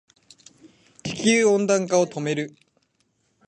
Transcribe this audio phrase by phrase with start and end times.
[1.03, 2.55] 地球温暖化を止める